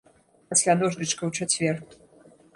Пасля 0.53 0.73
дожджычка 0.79 1.23
ў 1.29 1.31
чацвер. 1.37 1.75